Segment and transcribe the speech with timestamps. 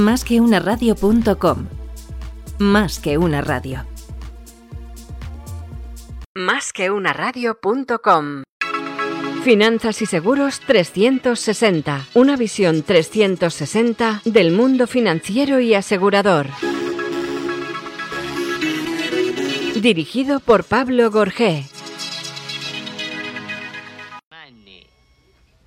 [0.00, 1.66] Más que una radio.com.
[2.58, 3.84] Más que una radio.
[6.34, 8.44] Más que una radio.com.
[9.44, 12.06] Finanzas y Seguros 360.
[12.14, 16.46] Una visión 360 del mundo financiero y asegurador.
[19.82, 21.66] Dirigido por Pablo Gorgé.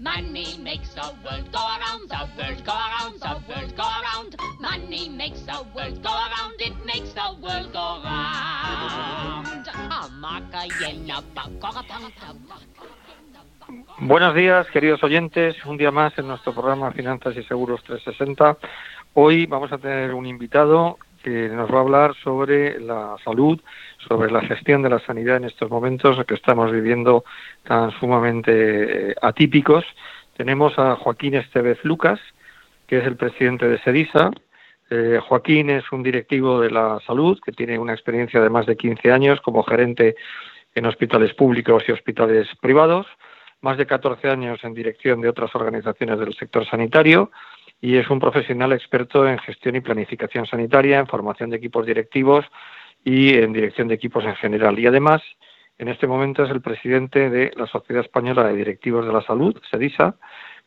[0.03, 0.32] Money makes
[13.99, 15.63] Buenos días, queridos oyentes.
[15.65, 18.57] Un día más en nuestro programa Finanzas y Seguros 360.
[19.13, 23.61] Hoy vamos a tener un invitado que nos va a hablar sobre la salud,
[24.07, 27.23] sobre la gestión de la sanidad en estos momentos que estamos viviendo
[27.63, 29.85] tan sumamente eh, atípicos.
[30.35, 32.19] Tenemos a Joaquín Estevez Lucas,
[32.87, 34.31] que es el presidente de SEDISA.
[34.89, 38.77] Eh, Joaquín es un directivo de la salud que tiene una experiencia de más de
[38.77, 40.15] 15 años como gerente
[40.75, 43.07] en hospitales públicos y hospitales privados,
[43.61, 47.31] más de 14 años en dirección de otras organizaciones del sector sanitario
[47.83, 52.45] y es un profesional experto en gestión y planificación sanitaria, en formación de equipos directivos
[53.03, 54.79] y en dirección de equipos en general.
[54.79, 55.21] Y además,
[55.77, 59.59] en este momento es el presidente de la Sociedad Española de Directivos de la Salud,
[59.69, 60.15] SEDISA,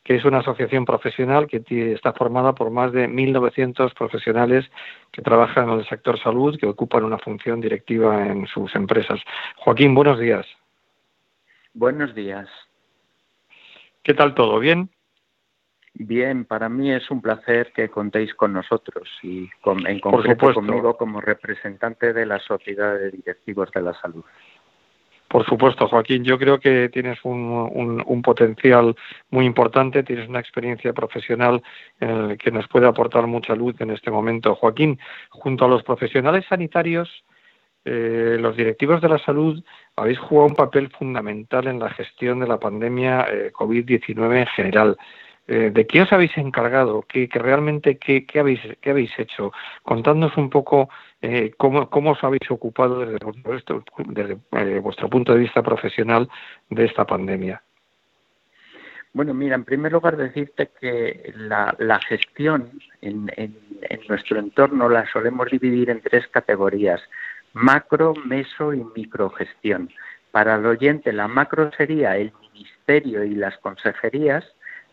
[0.07, 1.61] que es una asociación profesional que
[1.93, 4.63] está formada por más de 1.900 profesionales
[5.11, 9.19] que trabajan en el sector salud, que ocupan una función directiva en sus empresas.
[9.57, 10.47] Joaquín, buenos días.
[11.73, 12.47] Buenos días.
[14.01, 14.59] ¿Qué tal todo?
[14.59, 14.89] ¿Bien?
[15.93, 19.49] Bien, para mí es un placer que contéis con nosotros y
[19.87, 24.23] en concreto conmigo como representante de la Sociedad de Directivos de la Salud.
[25.27, 28.95] Por supuesto, Joaquín, yo creo que tienes un, un, potencial
[29.29, 31.61] muy importante, tienes una experiencia profesional
[31.99, 34.55] eh, que nos puede aportar mucha luz en este momento.
[34.55, 34.97] Joaquín,
[35.29, 37.09] junto a los profesionales sanitarios,
[37.83, 39.63] eh, los directivos de la salud
[39.95, 44.97] habéis jugado un papel fundamental en la gestión de la pandemia eh, COVID-19 en general.
[45.47, 47.05] Eh, ¿De qué os habéis encargado?
[47.07, 49.53] ¿Qué, realmente qué, habéis, qué habéis hecho?
[49.81, 50.89] Contadnos un poco
[51.21, 53.17] eh, cómo, cómo os habéis ocupado desde,
[54.07, 56.29] desde eh, vuestro punto de vista profesional
[56.69, 57.61] de esta pandemia.
[59.13, 62.69] Bueno, mira, en primer lugar decirte que la, gestión
[63.01, 63.55] en, en,
[64.09, 67.01] nuestro entorno la solemos dividir en tres categorías,
[67.53, 69.89] macro, meso y microgestión.
[70.31, 74.43] Para el oyente, la macro sería el ministerio y las consejerías,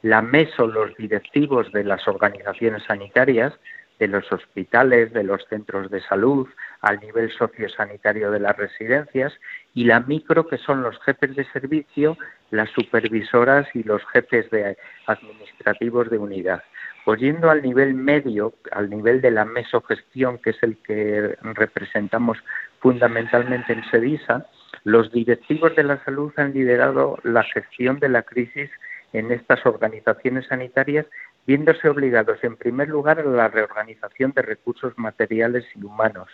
[0.04, 3.54] la MESO, los directivos de las organizaciones sanitarias,
[3.98, 6.46] de los hospitales, de los centros de salud,
[6.82, 9.32] al nivel sociosanitario de las residencias,
[9.72, 12.18] y la micro, que son los jefes de servicio,
[12.50, 14.76] las supervisoras y los jefes de
[15.06, 16.62] administrativos de unidad.
[17.06, 22.36] Pues yendo al nivel medio, al nivel de la mesogestión, que es el que representamos
[22.80, 24.44] fundamentalmente en SEDISA,
[24.84, 28.68] los directivos de la salud han liderado la gestión de la crisis
[29.14, 31.06] en estas organizaciones sanitarias,
[31.46, 36.28] viéndose obligados, en primer lugar, a la reorganización de recursos materiales y humanos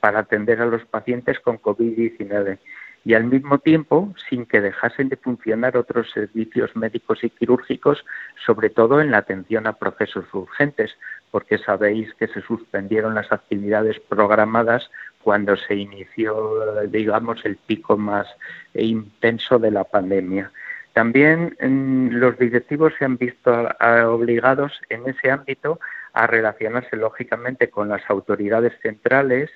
[0.00, 2.58] para atender a los pacientes con COVID-19
[3.04, 8.04] y al mismo tiempo sin que dejasen de funcionar otros servicios médicos y quirúrgicos,
[8.44, 10.96] sobre todo en la atención a procesos urgentes,
[11.30, 14.90] porque sabéis que se suspendieron las actividades programadas
[15.22, 18.26] cuando se inició, digamos, el pico más
[18.74, 20.50] intenso de la pandemia.
[20.96, 23.52] También mm, los directivos se han visto
[24.06, 25.78] obligados en ese ámbito
[26.14, 29.50] a relacionarse lógicamente con las autoridades centrales,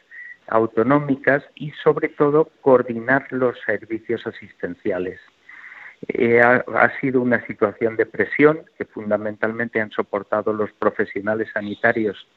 [0.48, 5.18] autonómicas y sobre todo coordinar los servicios asistenciales.
[6.08, 12.28] Eh, ha, sido una situación de presión que fundamentalmente han soportado los profesionales sanitarios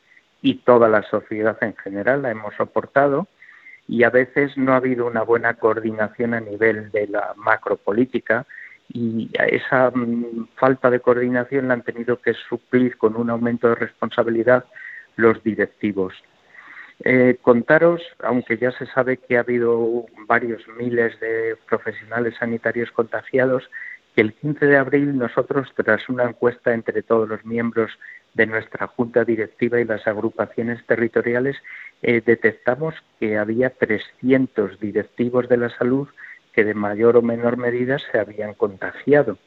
[0.41, 3.27] y toda la sociedad en general la hemos soportado
[3.85, 8.45] y a veces no ha habido una buena coordinación a nivel de la macropolítica
[8.93, 13.75] y esa mm, falta de coordinación la han tenido que suplir con un aumento de
[13.75, 14.65] responsabilidad
[15.15, 16.13] los directivos.
[17.03, 23.69] Eh, contaros, aunque ya se sabe que ha habido varios miles de profesionales sanitarios contagiados,
[24.15, 27.91] que el 15 de abril nosotros, tras una encuesta entre todos los miembros
[28.35, 31.57] de nuestra junta directiva y las agrupaciones territoriales,
[32.03, 36.07] eh, detectamos que había 300 directivos de la salud
[36.53, 39.37] que de mayor o menor medida se habían contagiado.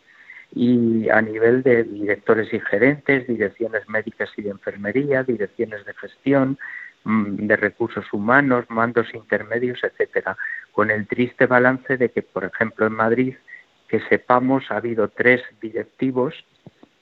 [0.54, 6.58] Y a nivel de directores y gerentes, direcciones médicas y de enfermería, direcciones de gestión,
[7.04, 10.36] mm, de recursos humanos, mandos intermedios, etcétera,
[10.72, 13.34] con el triste balance de que, por ejemplo, en Madrid,
[13.88, 16.34] que sepamos, ha habido tres directivos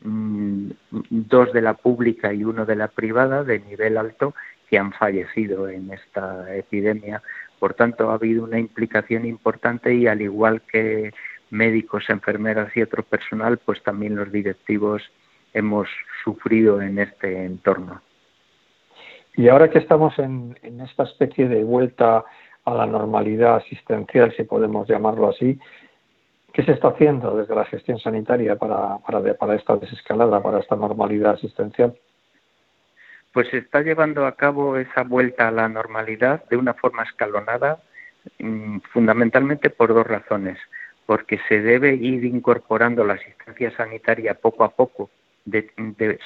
[0.00, 0.70] mm,
[1.10, 4.34] dos de la pública y uno de la privada de nivel alto
[4.68, 7.22] que han fallecido en esta epidemia.
[7.64, 11.14] Por tanto, ha habido una implicación importante y al igual que
[11.49, 15.00] médicos, enfermeras y otro personal, pues también los directivos
[15.55, 15.88] hemos
[16.22, 18.02] sufrido en este entorno.
[19.34, 22.26] Y ahora que estamos en, esta especie de vuelta
[22.66, 25.58] a la normalidad asistencial, si podemos llamarlo así,
[26.52, 30.76] ¿qué se está haciendo desde la gestión sanitaria para, para, para esta desescalada, para esta
[30.76, 31.94] normalidad asistencial?
[33.34, 37.82] Pues se está llevando a cabo esa vuelta a la normalidad de una forma escalonada,
[38.38, 40.56] mm, fundamentalmente por dos razones.
[41.04, 45.10] Porque se debe ir incorporando la asistencia sanitaria poco a poco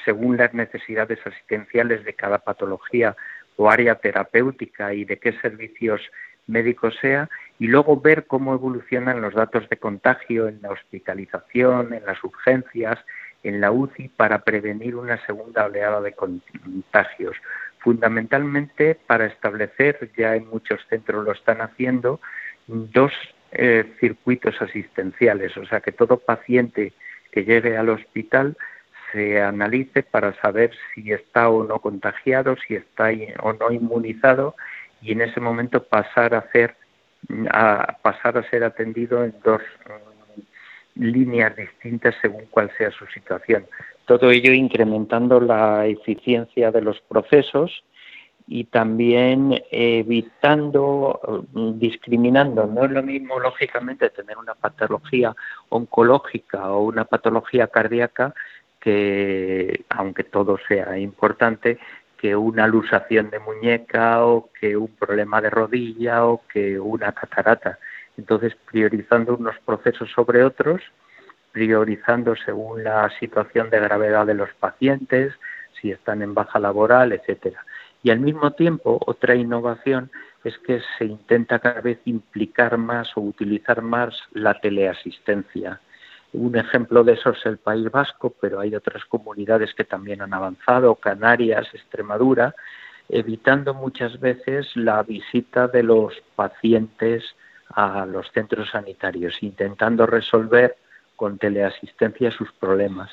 [0.05, 3.15] según las necesidades asistenciales de cada patología
[3.57, 6.01] o área terapéutica y de qué servicios
[6.47, 7.29] médicos sea,
[7.59, 12.97] y luego ver cómo evolucionan los datos de contagio en la hospitalización, en las urgencias,
[13.43, 17.35] en la UCI, para prevenir una segunda oleada de contagios.
[17.79, 22.19] Fundamentalmente para establecer, ya en muchos centros lo están haciendo,
[22.67, 23.13] dos
[23.51, 26.93] eh, circuitos asistenciales, o sea que todo paciente
[27.31, 28.57] que llegue al hospital
[29.11, 33.09] se analice para saber si está o no contagiado, si está
[33.41, 34.55] o no inmunizado
[35.01, 36.75] y en ese momento pasar a hacer
[37.51, 40.08] a pasar a ser atendido en dos mm,
[40.95, 43.65] líneas distintas según cuál sea su situación.
[44.05, 47.83] Todo ello incrementando la eficiencia de los procesos
[48.47, 51.45] y también evitando,
[51.75, 52.65] discriminando.
[52.65, 55.35] No es lo mismo, lógicamente, tener una patología
[55.69, 58.33] oncológica o una patología cardíaca
[58.79, 61.77] que, aunque todo sea importante,
[62.17, 67.77] que una lusación de muñeca o que un problema de rodilla o que una catarata.
[68.19, 70.81] Entonces, priorizando unos procesos sobre otros,
[71.53, 75.33] priorizando según la situación de gravedad de los pacientes,
[75.79, 77.63] si están en baja laboral, etcétera.
[78.03, 80.11] Y al mismo tiempo, otra innovación
[80.43, 85.79] es que se intenta cada vez implicar más o utilizar más la teleasistencia.
[86.33, 90.33] Un ejemplo de eso es el País Vasco, pero hay otras comunidades que también han
[90.33, 92.53] avanzado, Canarias, Extremadura,
[93.07, 97.23] evitando muchas veces la visita de los pacientes
[97.69, 100.75] a los centros sanitarios, intentando resolver
[101.15, 103.11] con teleasistencia sus problemas.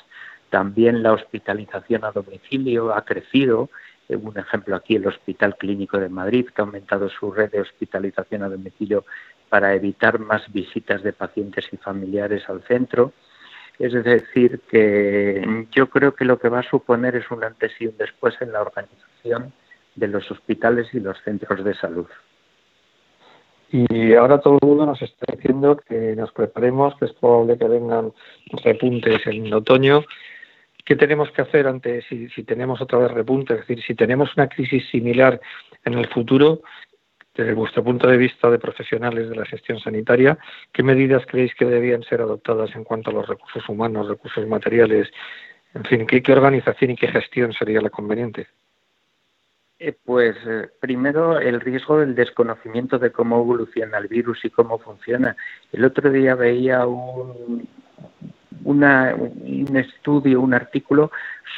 [0.50, 3.68] También la hospitalización a domicilio ha crecido.
[4.08, 8.44] Un ejemplo aquí, el Hospital Clínico de Madrid, que ha aumentado su red de hospitalización
[8.44, 9.04] a domicilio
[9.48, 13.12] para evitar más visitas de pacientes y familiares al centro.
[13.78, 17.88] Es decir, que yo creo que lo que va a suponer es un antes y
[17.88, 19.52] un después en la organización
[19.96, 22.06] de los hospitales y los centros de salud.
[23.70, 27.66] Y ahora todo el mundo nos está diciendo que nos preparemos, que es probable que
[27.66, 28.12] vengan
[28.64, 30.04] repuntes en otoño.
[30.84, 33.58] ¿Qué tenemos que hacer ante si, tenemos otra vez repuntes?
[33.58, 35.40] Es decir, si tenemos una crisis similar
[35.84, 36.62] en el futuro,
[37.34, 40.38] desde vuestro punto de vista de profesionales de la gestión sanitaria,
[40.72, 45.10] ¿qué medidas creéis que debían ser adoptadas en cuanto a los recursos humanos, recursos materiales?
[45.74, 48.46] En fin, ¿qué, organización y qué gestión sería la conveniente?
[49.78, 54.78] Eh, pues eh, primero el riesgo del desconocimiento de cómo evoluciona el virus y cómo
[54.78, 55.36] funciona.
[55.70, 57.68] El otro día veía un,
[58.64, 61.10] un estudio, un artículo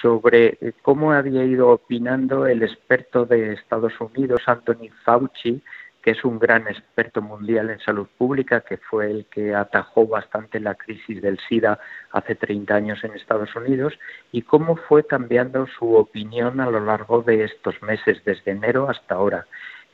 [0.02, 5.62] sobre eh, cómo había ido opinando el experto de Estados Unidos, Anthony Fauci,
[6.08, 10.58] que es un gran experto mundial en salud pública, que fue el que atajó bastante
[10.58, 11.78] la crisis del SIDA
[12.12, 13.92] hace 30 años en Estados Unidos,
[14.32, 19.16] y cómo fue cambiando su opinión a lo largo de estos meses, desde enero hasta
[19.16, 19.46] ahora.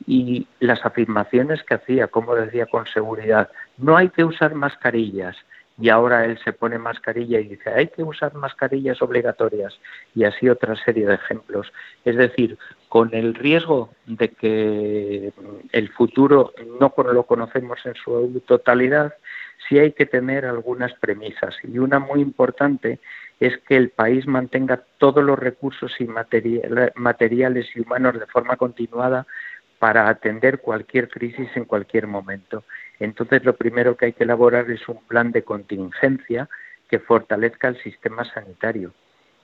[0.07, 5.35] Y las afirmaciones que hacía, como decía con seguridad, no hay que usar mascarillas,
[5.77, 9.77] y ahora él se pone mascarilla y dice hay que usar mascarillas obligatorias
[10.13, 11.71] y así otra serie de ejemplos.
[12.05, 15.33] Es decir, con el riesgo de que
[15.71, 19.13] el futuro no lo conocemos en su totalidad,
[19.67, 22.99] sí hay que tener algunas premisas y una muy importante
[23.41, 29.27] es que el país mantenga todos los recursos y materiales y humanos de forma continuada
[29.79, 32.63] para atender cualquier crisis en cualquier momento.
[32.99, 36.49] Entonces, lo primero que hay que elaborar es un plan de contingencia
[36.89, 38.93] que fortalezca el sistema sanitario,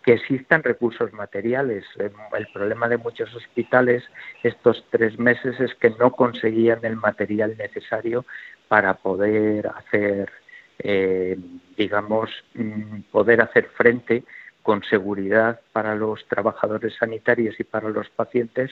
[0.03, 1.85] que existan recursos materiales.
[1.97, 4.03] El problema de muchos hospitales
[4.43, 8.25] estos tres meses es que no conseguían el material necesario
[8.67, 10.31] para poder hacer,
[10.79, 11.37] eh,
[11.77, 14.23] digamos, mm, poder hacer frente
[14.63, 18.71] con seguridad para los trabajadores sanitarios y para los pacientes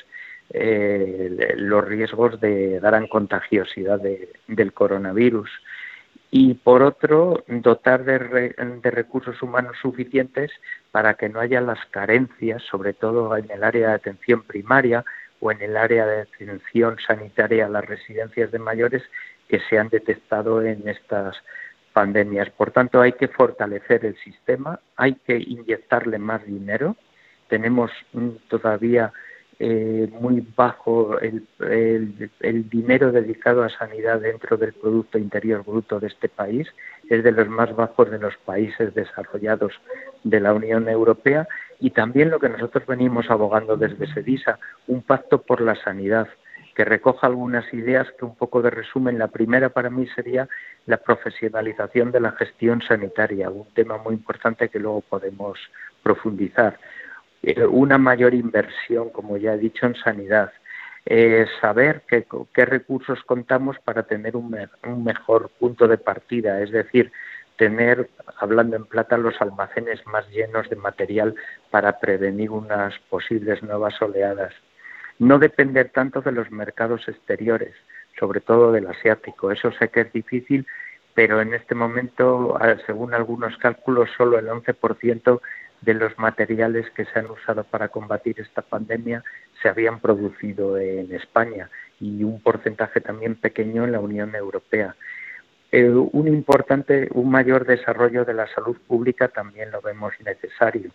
[0.51, 3.99] eh, los riesgos de gran contagiosidad
[4.47, 5.49] del coronavirus.
[6.31, 8.19] y por otro dotar de,
[8.83, 10.51] de, recursos humanos suficientes
[10.91, 15.03] para que no haya las carencias, sobre todo en el área de atención primaria
[15.39, 19.03] o en el área de atención sanitaria a las residencias de mayores
[19.47, 21.35] que se han detectado en estas
[21.93, 22.49] pandemias.
[22.51, 26.95] Por tanto, hay que fortalecer el sistema, hay que inyectarle más dinero.
[27.47, 27.91] Tenemos
[28.47, 29.11] todavía
[29.59, 36.07] eh, muy bajo el, el, dinero dedicado a sanidad dentro del Producto Interior Bruto de
[36.07, 36.67] este país,
[37.09, 39.73] es de los más bajos de los países desarrollados
[40.23, 41.47] de la Unión Europea
[41.79, 46.29] y también lo que nosotros venimos abogando desde SEDISA, un pacto por la sanidad
[46.73, 49.19] que recoja algunas ideas que un poco de resumen.
[49.19, 50.47] La primera para mí sería
[50.85, 55.59] la profesionalización de la gestión sanitaria, un tema muy importante que luego podemos
[56.01, 56.79] profundizar.
[57.41, 60.51] Eh, una mayor inversión, como ya he dicho, en sanidad,
[61.05, 64.55] eh, saber qué, qué, recursos contamos para tener un,
[65.03, 67.11] mejor punto de partida, es decir,
[67.55, 71.35] tener, hablando en plata, los almacenes más llenos de material
[71.71, 74.53] para prevenir unas posibles nuevas oleadas.
[75.17, 77.75] No depender tanto de los mercados exteriores,
[78.17, 79.51] sobre todo del asiático.
[79.51, 80.65] Eso sé que es difícil,
[81.13, 85.41] pero en este momento, según algunos cálculos, solo el 11%
[85.81, 89.23] de los materiales que se han usado para combatir esta pandemia
[89.61, 91.69] se habían producido en España
[91.99, 94.95] y un porcentaje también pequeño en la Unión Europea.
[95.71, 100.91] Eh, un importante, un mayor desarrollo de la salud pública también lo vemos necesario.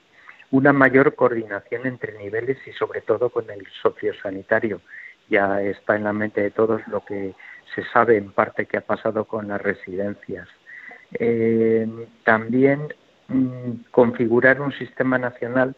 [0.50, 4.81] Una mayor coordinación entre niveles y sobre todo con el sociosanitario.
[5.31, 7.35] Ya está en la mente de todos lo que
[7.75, 10.49] se sabe en parte que ha pasado con las residencias.
[11.14, 11.87] Eh,
[12.25, 12.93] también
[13.90, 15.75] configurar un sistema nacional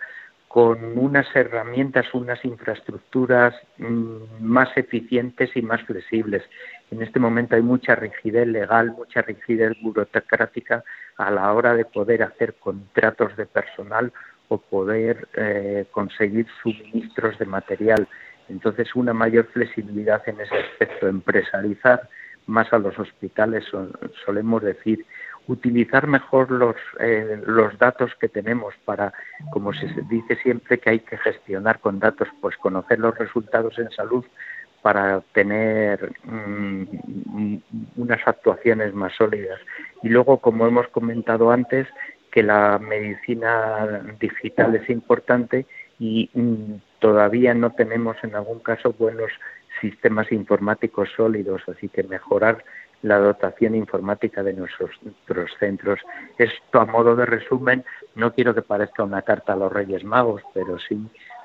[0.49, 6.43] con unas herramientas, unas infraestructuras mm, más eficientes y más flexibles.
[6.91, 10.83] En este momento hay mucha rigidez legal, mucha rigidez burocrática
[11.19, 14.13] a la hora de poder hacer contratos de personal
[14.49, 18.09] o poder eh, conseguir suministros de material.
[18.49, 22.09] Entonces, una mayor flexibilidad en ese aspecto, empresarializar
[22.47, 23.65] más a los hospitales,
[24.25, 25.05] solemos decir,
[25.49, 29.13] utilizar mejor los, eh, los datos que tenemos para,
[29.51, 33.91] como se dice siempre que hay que gestionar con datos, pues conocer los resultados en
[33.91, 34.25] salud
[34.83, 37.57] para tener mm,
[37.97, 39.61] unas actuaciones más sólidas.
[40.03, 41.89] Y luego, como hemos comentado antes,
[42.31, 45.67] que la medicina digital es importante
[45.99, 49.31] y mm, todavía no tenemos en algún caso buenos
[49.81, 52.63] sistemas informáticos sólidos, así que mejorar
[53.07, 54.91] la dotación informática de nuestros,
[55.61, 56.01] centros.
[56.39, 57.85] Esto a modo de resumen,
[58.17, 60.99] no quiero que parezca una carta a los Reyes Magos, pero sí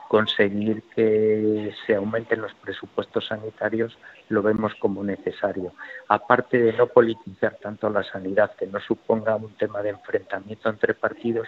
[0.07, 5.73] conseguir que se aumenten los presupuestos sanitarios lo vemos como necesario.
[6.07, 10.95] Aparte de no politizar tanto la sanidad, que no suponga un tema de enfrentamiento entre
[10.95, 11.47] partidos,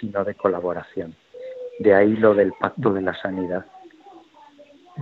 [0.00, 1.16] sino de colaboración.
[1.80, 3.66] De ahí lo del pacto de la sanidad.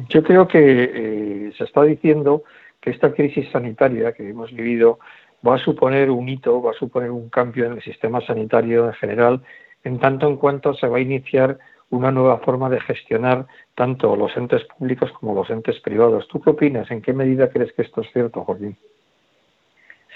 [0.09, 2.43] Yo creo que eh, se está diciendo
[2.81, 4.99] que esta crisis sanitaria que hemos vivido
[5.47, 8.95] va a suponer un hito, va a suponer un cambio en el sistema sanitario en
[8.95, 9.43] general,
[9.85, 11.59] en tanto en cuanto se va a iniciar
[11.91, 16.27] una nueva forma de gestionar tanto los entes públicos como los entes privados.
[16.29, 16.91] ¿Tú qué opinas?
[16.91, 18.77] ¿En qué medida crees que esto es cierto, Joaquín?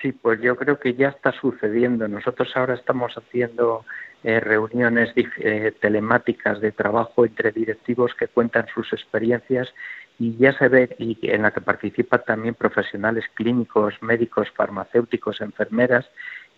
[0.03, 2.09] Sí, pues yo creo que ya está sucediendo.
[2.09, 3.85] Nosotros ahora estamos haciendo
[4.25, 9.73] eh, reuniones eh, telemáticas de trabajo entre directivos que cuentan sus experiencias
[10.21, 16.07] y ya se ve y en la que participan también profesionales clínicos, médicos, farmacéuticos, enfermeras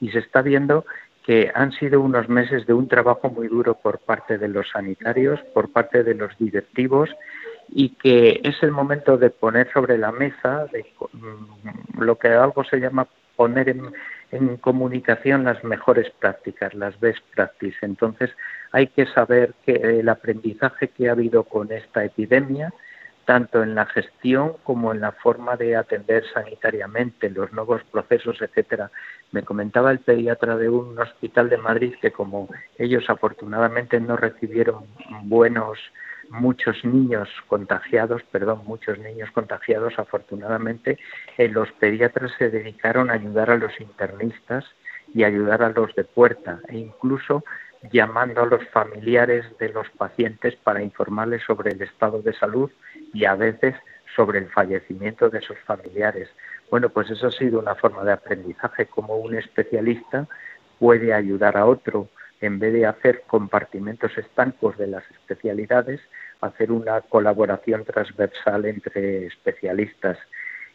[0.00, 0.84] y se está viendo
[1.24, 5.38] que han sido unos meses de un trabajo muy duro por parte de los sanitarios,
[5.54, 7.08] por parte de los directivos
[7.68, 12.64] y que es el momento de poner sobre la mesa de mm, lo que algo
[12.64, 13.92] se llama poner en,
[14.60, 17.82] comunicación las mejores prácticas, las best practices.
[17.82, 18.30] Entonces
[18.72, 22.72] hay que saber que el aprendizaje que ha habido con esta epidemia
[23.24, 28.90] tanto en la gestión como en la forma de atender sanitariamente, los nuevos procesos, etcétera.
[29.30, 32.48] Me comentaba el pediatra de un hospital de Madrid que como
[32.78, 34.86] ellos afortunadamente no recibieron
[35.24, 35.78] buenos
[36.30, 40.98] muchos niños contagiados, perdón, muchos niños contagiados afortunadamente,
[41.36, 44.64] eh, los pediatras se dedicaron a ayudar a los internistas
[45.14, 47.44] y ayudar a los de puerta e incluso
[47.90, 52.70] llamando a los familiares de los pacientes para informarles sobre el estado de salud
[53.12, 53.74] y a veces
[54.14, 56.28] sobre el fallecimiento de sus familiares.
[56.70, 60.28] Bueno, pues eso ha sido una forma de aprendizaje, como un especialista
[60.78, 62.08] puede ayudar a otro
[62.40, 66.00] en vez de hacer compartimentos estancos de las especialidades,
[66.40, 70.18] hacer una colaboración transversal entre especialistas.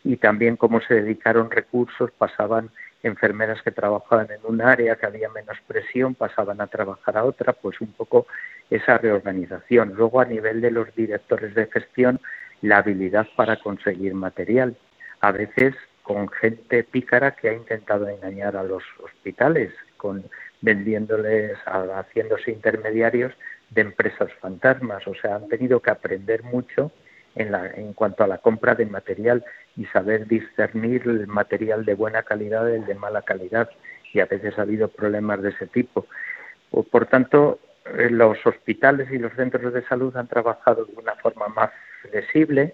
[0.05, 2.69] Y también cómo se dedicaron recursos, pasaban
[3.07, 7.53] enfermeras que trabajaban en un área que había menos presión pasaban a trabajar a otra,
[7.53, 8.27] pues un poco
[8.69, 9.93] esa reorganización.
[9.95, 12.19] Luego a nivel de los directores de gestión,
[12.61, 14.75] la habilidad para conseguir material.
[15.21, 20.23] A veces con gente pícara que ha intentado engañar a los hospitales, con
[20.61, 23.33] vendiéndoles, haciéndose intermediarios
[23.71, 25.05] de empresas fantasmas.
[25.07, 26.91] O sea, han tenido que aprender mucho
[27.35, 29.43] en, la, en cuanto a la compra de material
[29.77, 33.69] y saber discernir el material de buena calidad del de mala calidad.
[34.13, 36.07] Y a veces ha habido problemas de ese tipo.
[36.69, 37.59] Por tanto,
[37.97, 42.73] eh, los hospitales y los centros de salud han trabajado de una forma más flexible,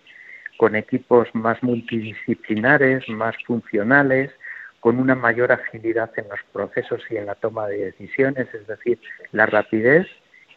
[0.57, 4.31] con equipos más multidisciplinares, más funcionales,
[4.79, 8.99] con una mayor agilidad en los procesos y en la toma de decisiones, es decir,
[9.31, 10.07] la rapidez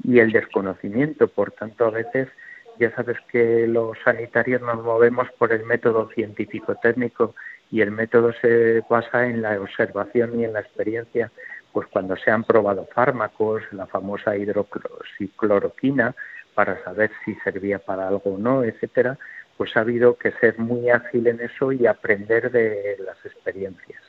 [0.03, 1.29] y el desconocimiento.
[1.29, 2.29] Por tanto, a veces
[2.79, 7.35] ya sabes que los sanitarios nos movemos por el método científico-técnico
[7.71, 11.31] y el método se basa en la observación y en la experiencia.
[11.73, 16.15] Pues cuando se han probado fármacos, la famosa hidrocloroquina,
[16.55, 19.19] para saber si servía para algo o no, etcétera,
[19.57, 24.03] pues ha habido que ser muy ágil en eso y aprender de las experiencias.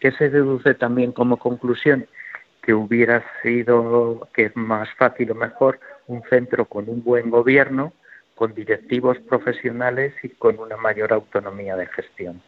[0.00, 2.06] ¿Qué se deduce también como conclusión?
[2.62, 7.92] Que hubiera sido que es más fácil o mejor un centro con un buen gobierno,
[8.34, 12.42] con directivos profesionales y con una mayor autonomía de gestión.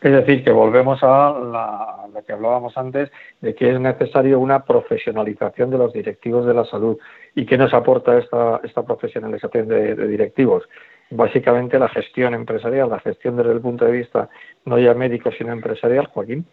[0.00, 3.10] Es decir, que volvemos a lo que hablábamos antes
[3.42, 6.96] de que es necesario una profesionalización de los directivos de la salud.
[7.34, 10.66] ¿Y qué nos aporta esta, esta profesionalización de directivos?
[11.10, 14.28] básicamente la gestión empresarial, la gestión desde el punto de vista
[14.64, 16.46] no ya médico sino empresarial, Joaquín.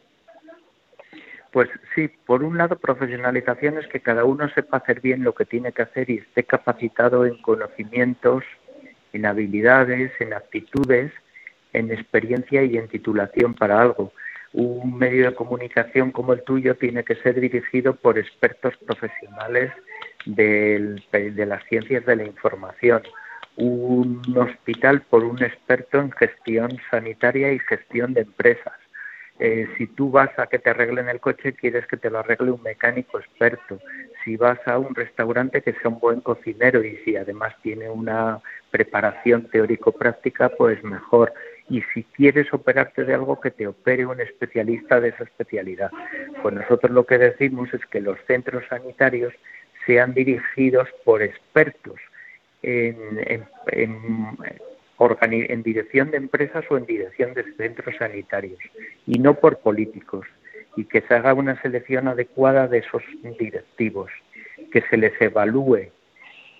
[1.57, 5.43] Pues sí, por un lado profesionalización es que cada uno sepa hacer bien lo que
[5.43, 8.43] tiene que hacer y esté capacitado en conocimientos,
[9.11, 11.11] en habilidades, en aptitudes,
[11.73, 14.13] en experiencia y en titulación para algo.
[14.53, 19.71] Un medio de comunicación como el tuyo tiene que ser dirigido por expertos profesionales
[20.27, 20.99] de
[21.47, 23.01] las ciencias de la información
[23.55, 28.75] un hospital por un experto en gestión sanitaria y gestión de empresas.
[29.39, 32.51] Eh, si tú vas a que te arreglen el coche, quieres que te lo arregle
[32.51, 33.79] un mecánico experto.
[34.23, 38.39] Si vas a un restaurante, que sea un buen cocinero y si además tiene una
[38.71, 41.33] preparación teórico-práctica, pues mejor.
[41.69, 45.91] Y si quieres operarte de algo, que te opere un especialista de esa especialidad.
[46.41, 49.33] Pues nosotros lo que decimos es que los centros sanitarios
[49.85, 51.99] sean dirigidos por expertos
[52.63, 52.97] en,
[53.67, 53.97] en,
[55.63, 58.59] dirección de empresas o en dirección de centros sanitarios
[59.05, 60.25] y no por políticos
[60.75, 63.03] y que se haga una selección adecuada de esos
[63.39, 64.11] directivos,
[64.71, 65.91] que se les evalúe,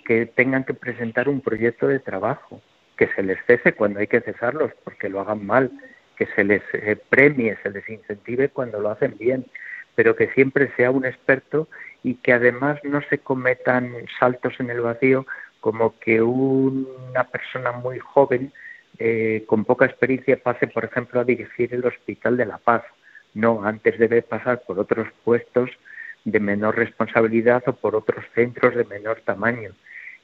[0.05, 2.61] que tengan que presentar un proyecto de trabajo,
[2.97, 5.71] que se les cese cuando hay que cesarlos porque lo hagan mal,
[6.15, 9.45] que se les eh, premie, se les incentive cuando lo hacen bien,
[9.93, 11.67] pero que siempre sea un experto
[12.03, 15.25] y que además no se cometan saltos en el vacío
[15.67, 18.53] como que una persona muy joven
[18.99, 22.83] eh, con poca experiencia pase, por ejemplo, a dirigir el Hospital de la Paz.
[23.33, 25.69] No, antes debe pasar por otros puestos
[26.23, 29.71] de menor responsabilidad o por otros centros de menor tamaño.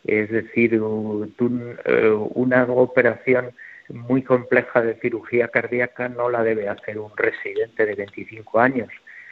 [0.05, 3.51] Es decir, eh, una operación
[3.89, 8.87] muy compleja de cirugía cardíaca no la debe hacer un residente de 25 años,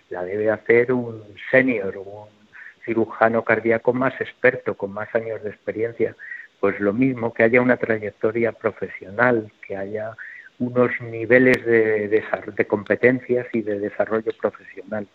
[0.09, 2.40] la debe hacer un senior, un
[2.85, 6.15] cirujano cardíaco más experto, con más años de experiencia,
[6.59, 10.15] pues lo mismo, que haya una trayectoria profesional, que haya
[10.59, 15.07] unos niveles de, competencias y de desarrollo profesional.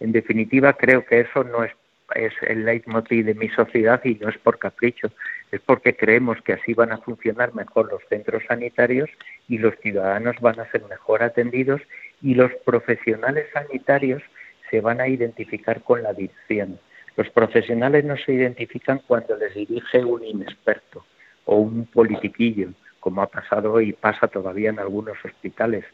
[0.00, 1.72] En definitiva, creo que eso no es,
[2.16, 5.12] es el leitmotiv de mi sociedad y no es por capricho,
[5.52, 9.08] es porque creemos que así van a funcionar mejor los centros sanitarios
[9.48, 11.80] y los ciudadanos van a ser mejor atendidos
[12.20, 14.22] y los profesionales sanitarios
[14.70, 16.80] se van a identificar con la dirección.
[17.20, 21.04] Los profesionales no se identifican cuando les dirige un inexperto
[21.44, 25.84] o un politiquillo, como ha pasado y pasa todavía en algunos hospitales.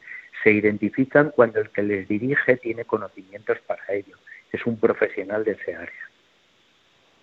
[0.45, 4.15] Se identifican cuando el que les dirige tiene conocimientos para ello.
[4.53, 6.05] Es un profesional de ese área.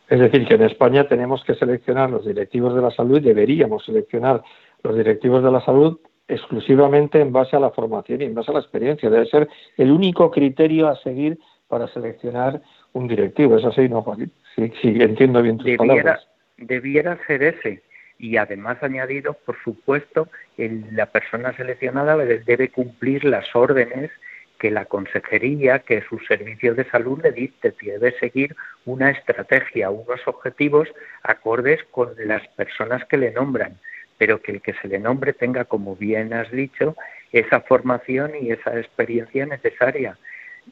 [0.10, 4.44] Es decir, que en España tenemos que seleccionar los directivos de la salud, deberíamos seleccionar
[4.84, 8.56] los directivos de la salud exclusivamente en base a la formación y en base a
[8.56, 9.10] la experiencia.
[9.10, 11.40] Debe ser el único criterio a seguir
[11.70, 12.62] para seleccionar
[12.94, 13.58] un directivo.
[13.58, 14.32] ¿Es así, no, Joaquín?
[14.56, 16.28] Sí, sí entiendo bien tus debiera, palabras.
[16.58, 17.84] Debiera ser ese.
[18.18, 24.12] Y además añadido, por supuesto, el, la persona seleccionada debe cumplir las órdenes
[24.60, 30.26] que la consejería, que su servicio de salud le dicte, debe seguir una estrategia, unos
[30.26, 30.88] objetivos
[31.22, 33.78] acordes con las personas que le nombran,
[34.18, 36.96] pero que el que se le nombre tenga, como bien has dicho,
[37.34, 40.18] esa formación y esa experiencia necesaria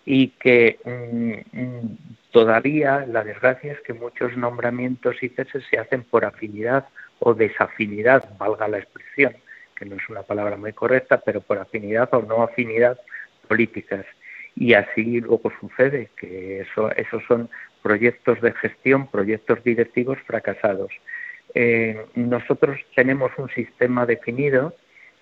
[0.06, 1.98] y que mm, mm,
[2.32, 6.88] todavía la desgracia es que muchos nombramientos y ceses se hacen por afinidad
[7.20, 9.36] o desafinidad, valga la expresión,
[9.76, 13.00] que no es una palabra muy correcta, pero por afinidad o no afinidad
[13.48, 14.06] políticas.
[14.56, 17.50] Y así luego sucede, que eso, esos son
[17.82, 20.92] proyectos de gestión, proyectos directivos fracasados.
[21.54, 24.74] Eh, nosotros tenemos un sistema definido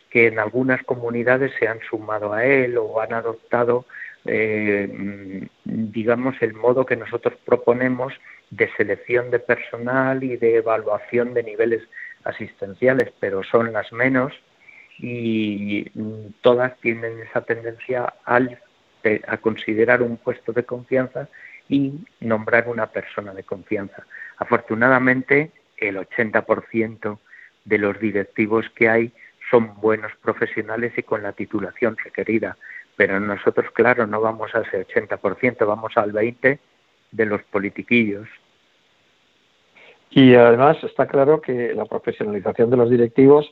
[0.10, 3.86] que en algunas comunidades se han sumado a él o han adoptado,
[4.25, 8.13] eh, digamos, el modo que nosotros proponemos
[8.49, 11.84] de selección de personal y de evaluación de niveles
[12.23, 14.34] asistenciales, pero son las menos
[14.97, 15.89] y
[16.41, 18.60] todas tienen esa tendencia al,
[19.27, 21.29] a considerar un puesto de confianza
[21.69, 24.05] y nombrar una persona de confianza.
[24.38, 27.19] Afortunadamente, el 80%
[27.65, 29.13] de los directivos que hay
[29.49, 32.58] son buenos profesionales y con la titulación requerida.
[33.00, 36.60] Pero nosotros, claro, no vamos a ese 80%, vamos al 20%
[37.12, 38.28] de los politiquillos.
[40.10, 43.50] Y además está claro que la profesionalización de los directivos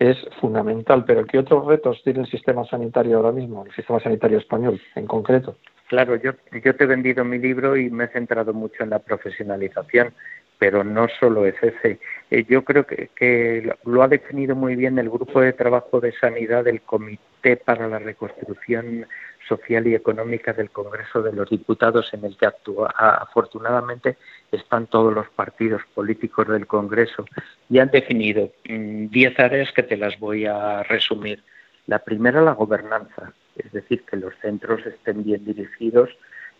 [0.00, 4.38] es fundamental, pero ¿qué otros retos tiene el sistema sanitario ahora mismo, el sistema sanitario
[4.38, 5.58] español en concreto?
[5.86, 6.32] Claro, yo,
[6.64, 10.12] yo te he vendido mi libro y me he centrado mucho en la profesionalización,
[10.58, 12.00] pero no solo es ese.
[12.30, 16.64] Eh, yo creo que, lo ha definido muy bien el grupo de trabajo de sanidad
[16.64, 19.06] del Comité para la Reconstrucción
[19.48, 24.18] Social y Económica del Congreso de los Diputados, en el que actúa, afortunadamente
[24.52, 27.24] están todos los partidos políticos del Congreso
[27.70, 31.42] y han definido 10 mm, áreas que te las voy a resumir.
[31.86, 36.10] La primera, la gobernanza, es decir, que los centros estén bien dirigidos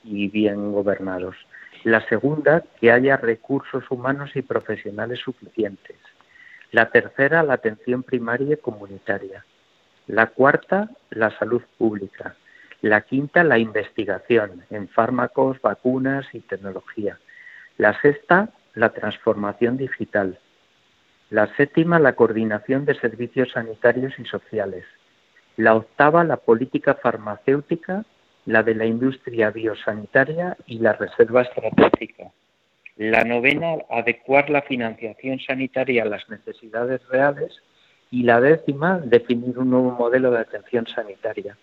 [0.05, 1.37] y bien gobernados.
[1.85, 5.97] La segunda, que haya recursos humanos y profesionales suficientes.
[6.73, 9.45] La tercera, la atención primaria y comunitaria.
[10.07, 12.35] La cuarta, la salud pública.
[12.83, 17.19] La quinta, la investigación en fármacos, vacunas y tecnología.
[17.77, 20.39] La sexta, la transformación digital.
[21.31, 24.85] La séptima, la coordinación de servicios sanitarios y sociales.
[25.57, 28.05] La octava, la política farmacéutica
[28.49, 32.33] la de la industria biosanitaria y la reserva estratégica.
[32.97, 37.53] La novena, adecuar la financiación sanitaria a las necesidades reales.
[38.11, 41.59] Y la décima, definir un nuevo modelo de atención sanitaria.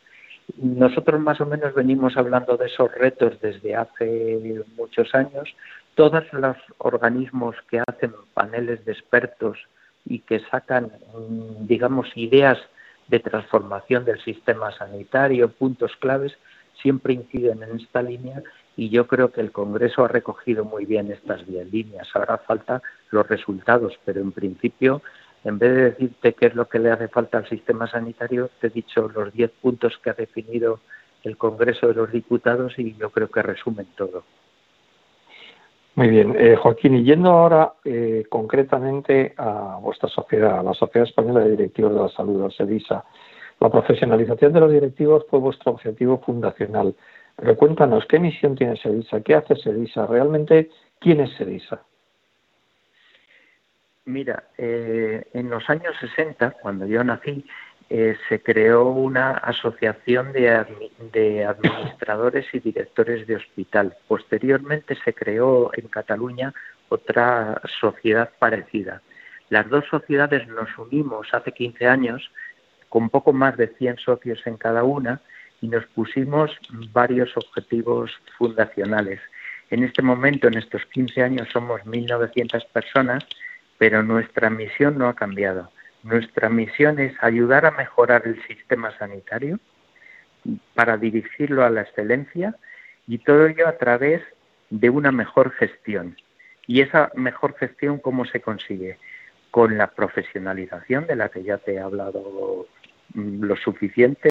[0.57, 5.55] Nosotros más o menos venimos hablando de esos retos desde hace muchos años.
[5.95, 9.57] Todos los organismos que hacen paneles de expertos
[10.05, 10.91] y que sacan,
[11.61, 12.59] digamos, ideas
[13.07, 16.37] de transformación del sistema sanitario, puntos claves,
[16.81, 18.43] siempre inciden en esta línea
[18.77, 22.07] y yo creo que el Congreso ha recogido muy bien estas 10 líneas.
[22.13, 25.01] Ahora falta los resultados, pero en principio,
[25.43, 28.67] en vez de decirte qué es lo que le hace falta al sistema sanitario, te
[28.67, 30.79] he dicho los 10 puntos que ha definido
[31.23, 34.23] el Congreso de los Diputados y yo creo que resumen todo.
[35.95, 41.07] Muy bien, eh, Joaquín, y yendo ahora eh, concretamente a vuestra sociedad, a la Sociedad
[41.07, 43.05] Española de Directivos de la Salud, a SEDISA,
[43.59, 46.95] la profesionalización de los directivos fue vuestro objetivo fundacional.
[47.35, 49.21] Pero cuéntanos, ¿qué misión tiene SEDISA?
[49.21, 50.07] ¿Qué hace SEDISA?
[50.07, 51.81] ¿Realmente quién es SEDISA?
[54.05, 57.43] Mira, eh, en los años 60, cuando yo nací,
[57.89, 60.65] eh, se creó una asociación de,
[61.11, 63.95] de, administradores y directores de hospital.
[64.07, 66.53] Posteriormente se creó en Cataluña
[66.89, 69.01] otra sociedad parecida.
[69.49, 72.31] Las dos sociedades nos unimos hace 15 años
[72.89, 75.21] con poco más de 100 socios en cada una
[75.61, 76.51] y nos pusimos
[76.91, 79.19] varios objetivos fundacionales.
[79.69, 83.25] En este momento, en estos 15 años, somos 1.900 personas,
[83.77, 85.71] pero nuestra misión no ha cambiado.
[86.03, 89.59] Nuestra misión es ayudar a mejorar el sistema sanitario
[90.75, 92.55] para dirigirlo a la excelencia
[93.07, 94.21] y todo ello a través
[94.69, 96.15] de una mejor gestión.
[96.67, 98.99] ¿Y esa mejor gestión cómo se consigue?
[99.55, 102.67] Con la profesionalización de la que ya te he hablado
[103.13, 104.27] lo suficiente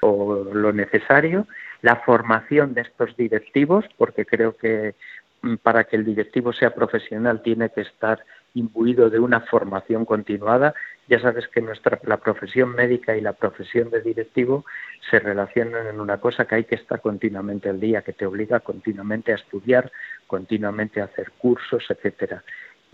[0.00, 1.46] o, lo necesario,
[1.82, 4.94] la formación de estos directivos, porque creo que
[5.42, 10.72] mm, para que el directivo sea profesional tiene que estar imbuido de una formación continuada.
[11.06, 14.64] Ya sabes que nuestra la profesión médica y la profesión de directivo
[15.10, 18.60] se relacionan en una cosa que hay que estar continuamente al día, que te obliga
[18.60, 19.92] continuamente a estudiar,
[20.26, 22.42] continuamente a hacer cursos, etcétera.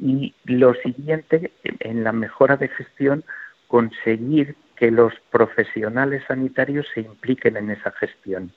[0.03, 3.23] Y lo siguiente, en la mejora de gestión,
[3.69, 8.51] conseguir que los profesionales sanitarios se impliquen en esa gestión,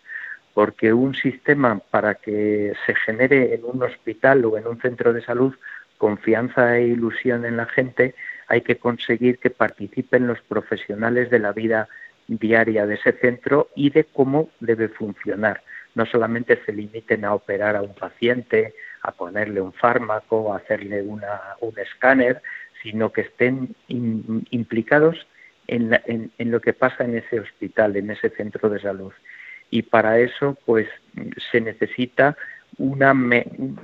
[0.54, 5.22] porque un sistema para que se genere en un hospital o en un centro de
[5.22, 5.54] salud
[5.98, 8.16] confianza e ilusión en la gente,
[8.48, 11.88] hay que conseguir que participen los profesionales de la vida
[12.28, 15.62] diaria de ese centro y de cómo debe funcionar.
[15.96, 21.02] No solamente se limiten a operar a un paciente, a ponerle un fármaco, a hacerle
[21.02, 22.42] una, un escáner,
[22.82, 25.28] sino que estén implicados
[25.68, 29.14] en, en, lo que pasa en ese hospital, en ese centro de salud.
[29.70, 30.88] Y para eso, pues,
[31.52, 32.38] se necesita
[32.78, 33.14] una,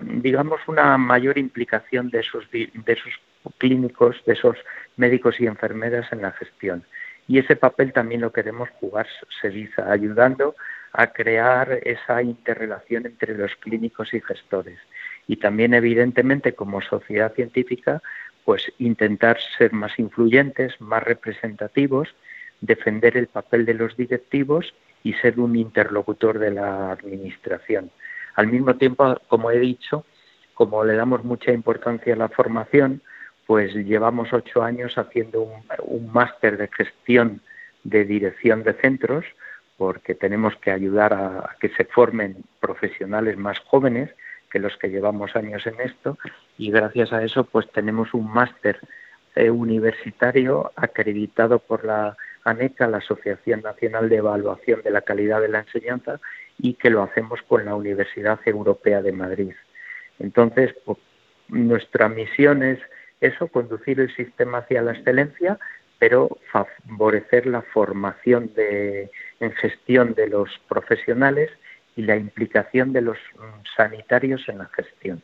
[0.02, 3.14] digamos, una mayor implicación de esos, de esos
[3.58, 4.58] clínicos, de esos
[4.98, 6.84] médicos y enfermeras en la gestión.
[7.28, 9.08] Y ese papel también lo queremos jugar
[9.42, 10.56] SEDISA, ayudando
[10.94, 14.80] a crear esa interrelación entre los clínicos y gestores.
[15.30, 18.02] Y también, evidentemente, como sociedad científica,
[18.46, 22.16] pues intentar ser más influyentes, más representativos,
[22.62, 27.92] defender el papel de los directivos y ser un interlocutor de la administración.
[28.34, 30.04] Al mismo tiempo, como he dicho,
[30.56, 33.04] como le damos mucha importancia a la formación,
[33.46, 35.44] pues llevamos ocho años haciendo
[35.84, 37.42] un, máster de gestión
[37.84, 39.26] de dirección de centros,
[39.78, 44.10] porque tenemos que ayudar a, que se formen profesionales más jóvenes
[44.50, 46.18] que los que llevamos años en esto,
[46.58, 48.80] y gracias a eso, pues tenemos un máster
[49.36, 55.50] eh, universitario acreditado por la ANECA, la Asociación Nacional de Evaluación de la Calidad de
[55.50, 56.20] la Enseñanza,
[56.58, 59.54] y que lo hacemos con la Universidad Europea de Madrid.
[60.20, 60.98] Entonces, pues,
[61.48, 62.80] nuestra misión es
[63.22, 65.60] eso, conducir el sistema hacia la excelencia,
[66.00, 71.50] pero favorecer la formación de, en gestión de los profesionales
[72.00, 73.18] y la implicación de los
[73.76, 75.22] sanitarios en la gestión.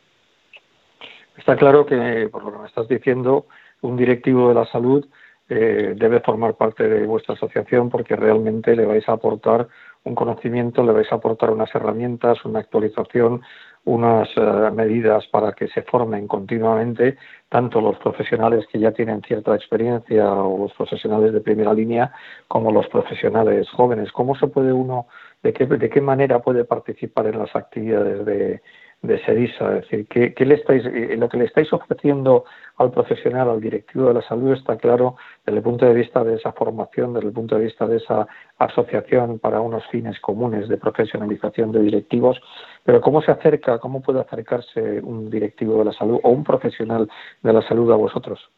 [1.38, 3.46] Está claro que, por lo que me estás diciendo,
[3.80, 5.06] un directivo de la salud
[5.48, 9.68] eh, debe formar parte de vuestra asociación porque realmente le vais a aportar
[10.04, 13.40] un conocimiento, le vais a aportar unas herramientas, una actualización,
[13.84, 17.16] unas eh, medidas para que se formen continuamente
[17.48, 22.12] tanto los profesionales que ya tienen cierta experiencia o los profesionales de primera línea
[22.48, 24.12] como los profesionales jóvenes.
[24.12, 25.06] ¿Cómo se puede uno,
[25.42, 28.60] de qué, de qué manera puede participar en las actividades de,
[29.02, 29.76] de SEDISA?
[29.76, 32.44] Es decir, ¿qué, le estáis, eh, lo que le estáis ofreciendo
[32.76, 36.34] al profesional, al directivo de la salud, está claro desde el punto de vista de
[36.34, 38.26] esa formación, desde el punto de vista de esa
[38.58, 42.40] asociación para unos fines comunes de profesionalización de directivos,
[42.84, 47.08] pero ¿cómo se acerca, cómo puede acercarse un directivo de la salud o un profesional
[47.42, 48.50] de la salud a vosotros?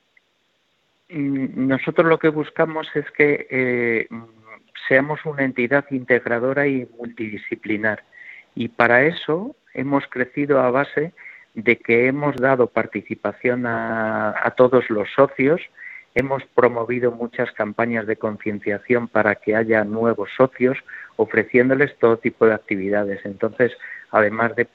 [1.10, 4.06] Mm, nosotros lo que buscamos es que eh,
[4.88, 8.02] seamos una entidad integradora y multidisciplinar.
[8.54, 11.12] Y para eso hemos crecido a base
[11.54, 15.60] de que hemos dado participación a, todos los socios,
[16.14, 20.78] hemos promovido muchas campañas de concienciación para que haya nuevos socios,
[21.16, 23.20] ofreciéndoles todo tipo de actividades.
[23.24, 23.72] Entonces,
[24.10, 24.66] además de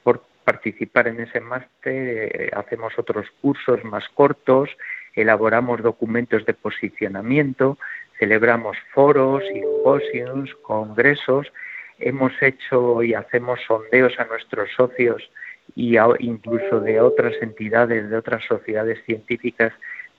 [0.44, 4.70] participar en ese máster, eh, hacemos otros cursos más cortos,
[5.14, 7.78] elaboramos documentos de posicionamiento,
[8.18, 11.50] celebramos foros, simposios, congresos
[11.98, 15.30] hemos hecho y hacemos sondeos a nuestros socios
[15.74, 19.72] y incluso de otras entidades, de otras sociedades científicas,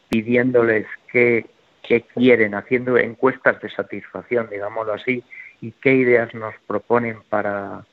[0.10, 1.46] pidiéndoles qué,
[2.16, 5.24] quieren, haciendo encuestas de satisfacción, digámoslo así,
[5.62, 7.86] y qué ideas nos proponen para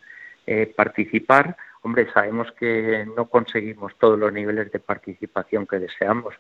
[0.47, 1.57] eh, participar.
[1.83, 6.35] Hombre, sabemos que no conseguimos todos los niveles de participación que deseamos,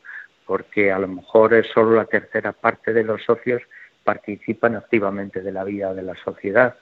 [0.52, 3.62] porque a lo mejor es solo la tercera parte de los socios
[4.04, 6.76] participan activamente de la vida de la sociedad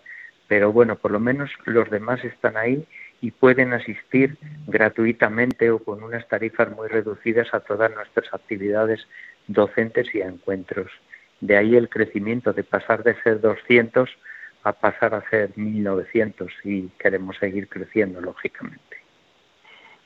[0.49, 2.85] pero bueno, por lo menos los demás están ahí
[3.21, 9.07] y pueden asistir gratuitamente o con unas tarifas muy reducidas a todas nuestras actividades
[9.47, 10.91] docentes y a encuentros.
[11.41, 14.11] De ahí el crecimiento de pasar de ser 200
[14.65, 18.90] a pasar a ser 1900 y queremos seguir creciendo, lógicamente.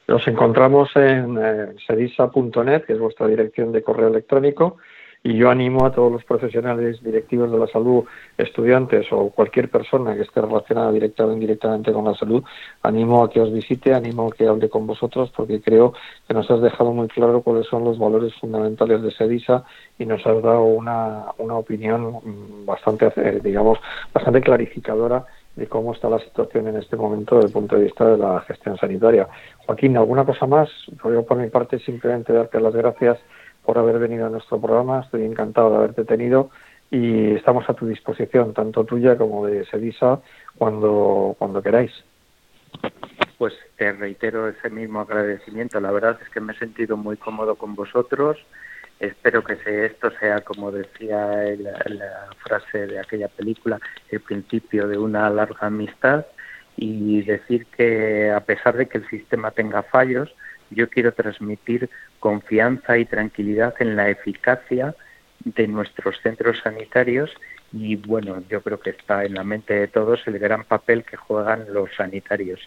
[0.07, 4.77] Nos encontramos en eh, sedisa.net, que es vuestra dirección de correo electrónico,
[5.27, 8.05] y yo animo a todos los profesionales directivos de la salud,
[8.37, 12.45] estudiantes o cualquier persona que esté relacionada directa o indirectamente con la salud,
[12.83, 15.95] animo a que os visite, animo a que hable con vosotros porque creo
[16.29, 19.65] que nos has dejado muy claro cuáles son los valores fundamentales de SEDISA
[19.99, 22.21] y nos has dado una, una opinión
[22.67, 23.79] bastante, eh, digamos,
[24.13, 25.25] bastante clarificadora
[25.57, 28.41] de cómo está la situación en este momento desde el punto de vista de la
[28.41, 29.29] gestión sanitaria.
[29.67, 30.69] Joaquín, ¿alguna cosa más?
[31.05, 33.19] Yo por mi parte simplemente darte las gracias
[33.65, 35.01] por haber venido a nuestro programa.
[35.01, 36.51] Estoy encantado de haberte tenido
[36.91, 40.21] y estamos a tu disposición, tanto tuya como de Sedisa,
[40.59, 41.93] cuando, cuando queráis.
[43.39, 45.81] Pues te reitero ese mismo agradecimiento.
[45.81, 48.39] La verdad es que me he sentido muy cómodo con vosotros.
[49.01, 51.17] Espero que esto sea, como decía
[51.59, 53.81] la, frase de aquella película,
[54.11, 56.27] el principio de una larga amistad
[56.77, 60.35] y decir que a pesar de que el sistema tenga fallos,
[60.71, 64.95] yo quiero transmitir confianza y tranquilidad en la eficacia
[65.45, 67.31] de nuestros centros sanitarios
[67.73, 71.17] y bueno, yo creo que está en la mente de todos el gran papel que
[71.17, 72.61] juegan los sanitarios.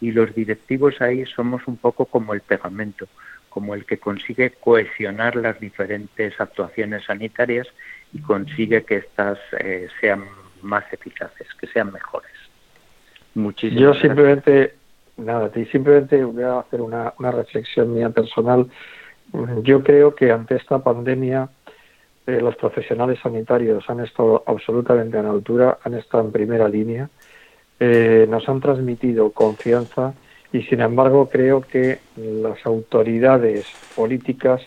[0.00, 3.08] Y los directivos ahí somos un poco como el pegamento,
[3.52, 7.66] como el que consigue cohesionar las diferentes actuaciones sanitarias
[8.12, 10.24] y consigue que éstas eh, sean
[10.62, 12.32] más eficaces, que sean mejores.
[13.34, 14.74] Muchísimas Yo simplemente,
[15.16, 18.66] nada, simplemente voy a hacer una, una reflexión mía personal.
[19.62, 21.48] Yo creo que ante esta pandemia
[22.26, 27.08] eh, los profesionales sanitarios han estado absolutamente a la altura, han estado en primera línea,
[27.80, 30.14] eh, nos han transmitido confianza
[30.52, 34.60] y sin embargo creo que las autoridades políticas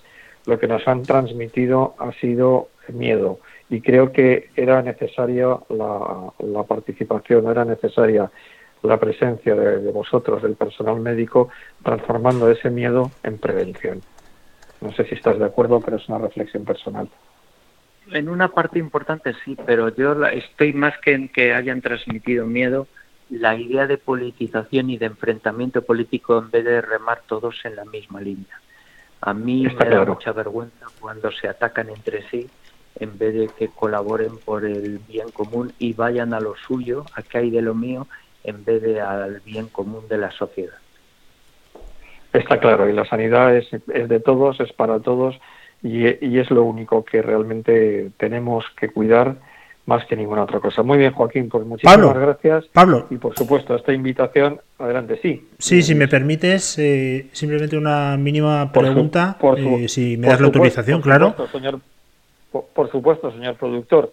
[0.45, 7.49] lo que nos han transmitido ha sido miedo y creo que era necesaria la, participación,
[7.49, 8.29] era necesaria
[8.83, 11.49] la presencia de, vosotros, del personal médico,
[11.83, 14.01] transformando ese miedo en prevención.
[14.81, 17.09] No sé si estás de acuerdo, pero es una reflexión personal.
[18.11, 22.87] En una parte importante sí, pero yo estoy más que en que hayan transmitido miedo,
[23.29, 27.85] la idea de politización y de enfrentamiento político en vez de remar todos en la
[27.85, 28.59] misma línea.
[29.21, 32.47] A mí me da mucha vergüenza cuando se atacan entre sí
[32.99, 37.21] en vez de que colaboren por el bien común y vayan a lo suyo, a
[37.21, 38.07] que hay de lo mío,
[38.43, 40.77] en vez de al bien común de la sociedad.
[42.31, 45.35] Está claro, y la sanidad es, es de todos, es para todos,
[45.81, 49.35] y, y, es lo único que realmente tenemos que cuidar
[49.85, 50.83] más que ninguna otra cosa.
[50.83, 52.65] Muy bien, Joaquín, pues muchísimas gracias.
[52.73, 53.07] Pablo.
[53.09, 55.47] Y por supuesto, esta invitación, adelante, sí.
[55.59, 61.01] Sí, si me permites, eh, simplemente una mínima pregunta, eh, si me das la autorización,
[61.01, 61.35] claro.
[61.51, 61.79] señor,
[62.51, 64.11] por, supuesto, señor productor.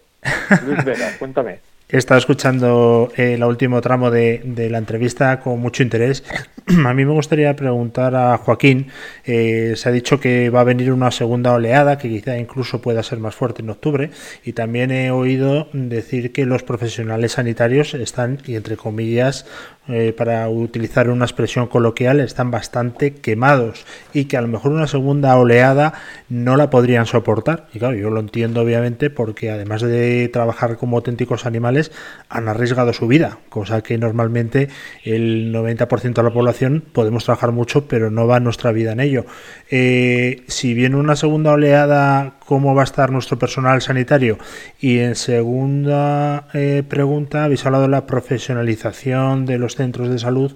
[0.65, 1.59] Luis Vega, cuéntame.
[1.89, 4.41] He estado escuchando el último tramo de,
[4.71, 6.23] la entrevista con mucho interés.
[6.85, 8.87] A mí me gustaría preguntar a Joaquín,
[9.25, 13.03] eh, se ha dicho que va a venir una segunda oleada, que quizá incluso pueda
[13.03, 14.11] ser más fuerte en octubre,
[14.45, 19.45] y también he oído decir que los profesionales sanitarios están, y entre comillas,
[19.89, 24.87] eh, para utilizar una expresión coloquial, están bastante quemados y que a lo mejor una
[24.87, 25.93] segunda oleada
[26.29, 27.67] no la podrían soportar.
[27.73, 31.91] Y claro, yo lo entiendo obviamente porque además de trabajar como auténticos animales,
[32.29, 34.69] han arriesgado su vida, cosa que normalmente
[35.03, 39.25] el 90% de la población podemos trabajar mucho, pero no va nuestra vida en ello.
[39.69, 44.37] Eh, si viene una segunda oleada, ¿cómo va a estar nuestro personal sanitario?
[44.79, 50.51] Y en segunda eh, pregunta, habéis hablado de la profesionalización de los centros de salud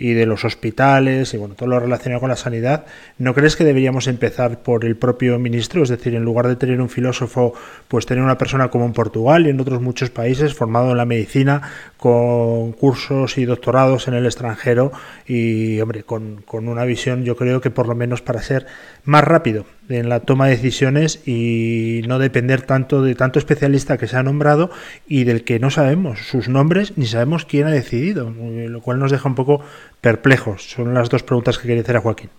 [0.00, 2.86] y de los hospitales y bueno, todo lo relacionado con la sanidad,
[3.18, 5.82] ¿no crees que deberíamos empezar por el propio ministro?
[5.82, 7.52] Es decir, en lugar de tener un filósofo,
[7.86, 11.04] pues tener una persona como en Portugal y en otros muchos países formado en la
[11.04, 11.60] medicina,
[11.98, 14.90] con cursos y doctorados en el extranjero
[15.26, 18.66] y, hombre, con, con una visión, yo creo que por lo menos para ser
[19.04, 24.06] más rápido en la toma de decisiones y no depender tanto de tanto especialista que
[24.06, 24.70] se ha nombrado
[25.08, 29.10] y del que no sabemos sus nombres ni sabemos quién ha decidido, lo cual nos
[29.10, 29.62] deja un poco
[30.00, 30.70] perplejos.
[30.70, 32.30] Son las dos preguntas que quería hacer a Joaquín.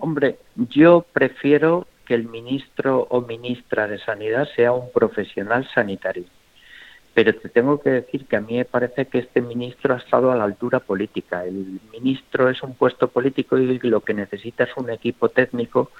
[0.00, 6.24] Hombre, yo prefiero que el ministro o ministra de Sanidad sea un profesional sanitario.
[7.14, 10.30] Pero te tengo que decir que a mí me parece que este ministro ha estado
[10.30, 11.44] a la altura política.
[11.44, 15.90] El ministro es un puesto político y lo que necesita es un equipo técnico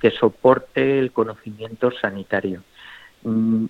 [0.00, 2.62] que soporte el conocimiento sanitario.
[3.22, 3.66] Mm,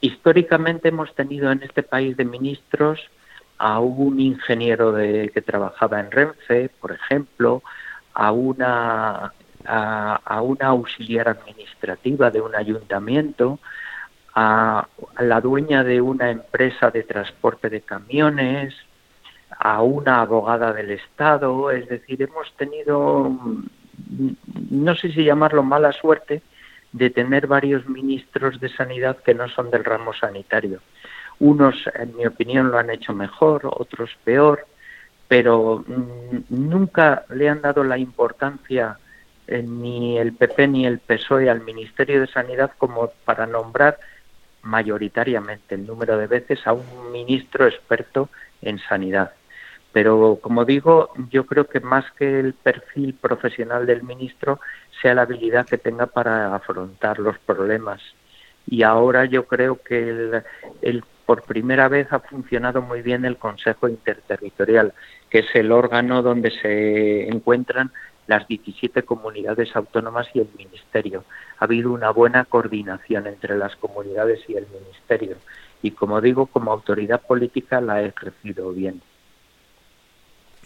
[0.00, 3.00] históricamente hemos tenido en este país de ministros
[3.58, 7.62] a un ingeniero de, que trabajaba en Renfe, por ejemplo,
[8.14, 9.32] a una,
[9.64, 13.58] a, una auxiliar administrativa de un ayuntamiento,
[14.34, 14.86] a,
[15.18, 18.74] la dueña de una empresa de transporte de camiones,
[19.58, 23.36] a una abogada del Estado, es decir, hemos tenido,
[24.70, 26.42] no sé si llamarlo mala suerte,
[26.92, 30.80] de tener varios ministros de sanidad que no son del ramo sanitario.
[31.40, 34.66] Unos, en mi opinión, lo han hecho mejor, otros peor,
[35.28, 38.98] pero mm, nunca le han dado la importancia
[39.46, 43.98] eh, ni el PP ni el PSOE al Ministerio de Sanidad como para nombrar
[44.62, 48.28] mayoritariamente el número de veces a un ministro experto
[48.60, 49.32] en sanidad.
[49.92, 54.60] Pero, como digo, yo creo que más que el perfil profesional del ministro
[55.00, 58.02] sea la habilidad que tenga para afrontar los problemas.
[58.66, 60.42] Y ahora yo creo que el,
[60.82, 64.94] el por primera vez ha funcionado muy bien el Consejo Interterritorial,
[65.28, 67.92] que es el órgano donde se encuentran
[68.26, 71.24] las 17 comunidades autónomas y el Ministerio.
[71.58, 75.36] Ha habido una buena coordinación entre las comunidades y el Ministerio.
[75.82, 79.02] Y como digo, como autoridad política la he ejercido bien.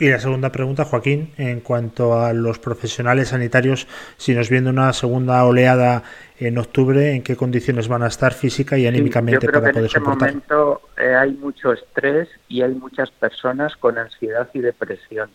[0.03, 3.86] Y la segunda pregunta, Joaquín, en cuanto a los profesionales sanitarios,
[4.16, 6.03] si nos viene una segunda oleada
[6.40, 10.00] en octubre, ¿en qué condiciones van a estar física y anímicamente para poder en este
[10.00, 15.30] momento eh, hay mucho estrés y hay muchas personas con ansiedad y depresión.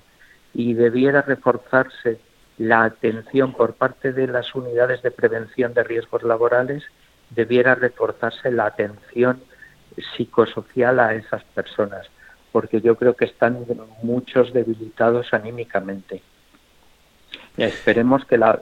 [0.54, 2.20] Y debiera reforzarse
[2.58, 6.84] la atención por parte de las unidades de prevención de riesgos laborales,
[7.30, 9.42] debiera reforzarse la atención
[10.18, 12.10] psicosocial a esas personas
[12.58, 13.68] porque yo creo que están
[14.02, 16.24] muchos debilitados anímicamente.
[17.56, 18.60] Esperemos que la,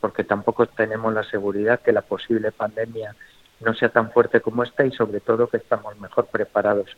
[0.00, 3.14] porque tampoco tenemos la seguridad que la posible pandemia
[3.60, 6.90] no sea tan fuerte como esta y sobre todo que estamos mejor preparados.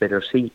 [0.00, 0.52] Pero sí,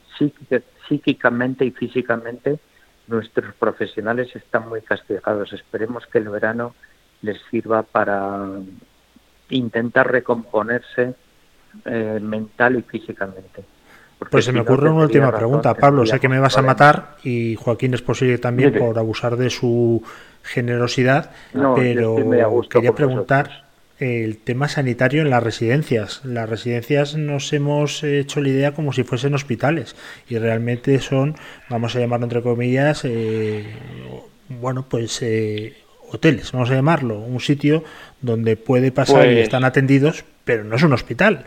[0.90, 2.60] psíquicamente y físicamente
[3.08, 5.54] nuestros profesionales están muy castigados.
[5.54, 6.76] Esperemos que el verano
[7.22, 8.50] les sirva para
[9.48, 11.16] intentar recomponerse
[11.86, 13.77] eh, mental y físicamente.
[14.32, 16.06] Pues se me ocurre una última pregunta, Pablo.
[16.06, 20.04] Sé que me vas a matar y Joaquín es posible también por abusar de su
[20.44, 21.32] generosidad,
[21.76, 22.16] pero
[22.70, 23.68] quería preguntar
[24.00, 26.22] el tema sanitario en las residencias.
[26.24, 29.96] Las residencias nos hemos hecho la idea como si fuesen hospitales
[30.30, 31.36] y realmente son,
[31.70, 33.66] vamos a llamarlo entre comillas, eh,
[34.50, 35.78] bueno, pues eh,
[36.12, 37.84] hoteles, vamos a llamarlo, un sitio
[38.22, 41.46] donde puede pasar y pues están atendidos, pero no es un hospital.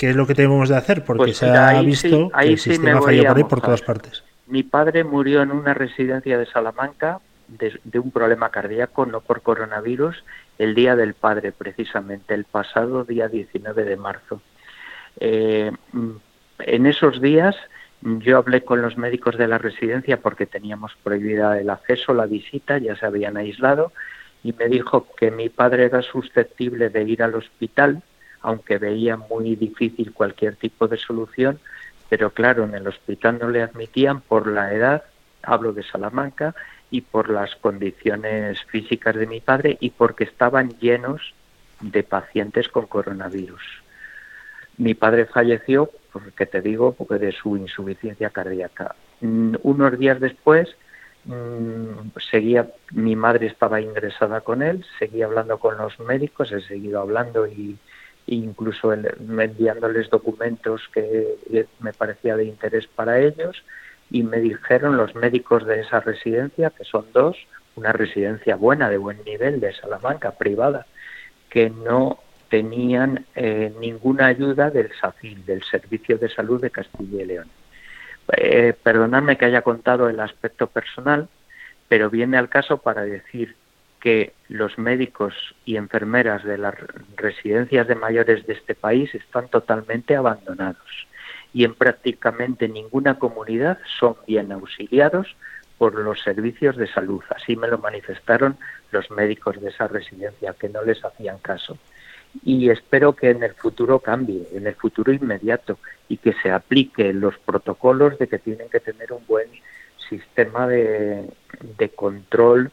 [0.00, 1.04] ¿Qué es lo que tenemos de hacer?
[1.04, 4.24] Porque pues se ha visto que el sistema falla por ahí por todas partes.
[4.46, 10.24] Mi padre murió en una residencia de Salamanca de, un problema cardíaco, no por coronavirus,
[10.56, 14.40] el día del padre, precisamente, el pasado día 19 de marzo.
[15.20, 15.70] Eh,
[16.60, 17.54] en esos días
[18.00, 22.78] yo hablé con los médicos de la residencia porque teníamos prohibida el acceso, la visita,
[22.78, 23.92] ya se habían aislado,
[24.42, 28.02] y me dijo que mi padre era susceptible de ir al hospital
[28.42, 31.60] aunque veía muy difícil cualquier tipo de solución,
[32.08, 35.04] pero claro, en el hospital no le admitían por la edad,
[35.42, 36.54] hablo de Salamanca,
[36.90, 41.34] y por las condiciones físicas de mi padre y porque estaban llenos
[41.80, 43.62] de pacientes con coronavirus.
[44.76, 48.94] Mi padre falleció, porque te digo, porque de su insuficiencia cardíaca.
[49.20, 50.74] Mm, unos días después,
[51.24, 57.00] mm, seguía, mi madre estaba ingresada con él, seguía hablando con los médicos, he seguido
[57.00, 57.78] hablando y,
[58.34, 63.62] incluso enviándoles documentos que me parecía de interés para ellos
[64.10, 67.36] y me dijeron los médicos de esa residencia, que son dos,
[67.76, 70.86] una residencia buena, de buen nivel, de Salamanca, privada,
[71.48, 72.18] que no
[72.48, 77.48] tenían eh, ninguna ayuda del SACIL, del Servicio de Salud de Castilla y León.
[78.36, 81.28] Eh, perdonadme que haya contado el aspecto personal,
[81.88, 83.56] pero viene al caso para decir
[84.00, 85.34] que los médicos
[85.64, 86.74] y enfermeras de las
[87.16, 91.06] residencias de mayores de este país están totalmente abandonados
[91.52, 95.36] y en prácticamente ninguna comunidad son bien auxiliados
[95.78, 97.22] por los servicios de salud.
[97.34, 98.56] Así me lo manifestaron
[98.92, 101.78] los médicos de esa residencia, que no les hacían caso.
[102.44, 105.78] Y espero que en el futuro cambie, en el futuro inmediato,
[106.08, 109.48] y que se apliquen los protocolos de que tienen que tener un buen
[110.10, 111.30] sistema de,
[111.78, 112.70] de control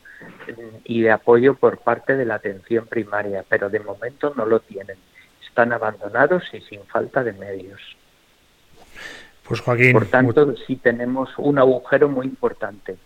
[0.83, 4.97] y de apoyo por parte de la atención primaria, pero de momento no lo tienen.
[5.47, 7.79] Están abandonados y sin falta de medios.
[9.47, 9.93] Pues Joaquín.
[9.93, 12.97] Por tanto, sí tenemos un agujero muy importante.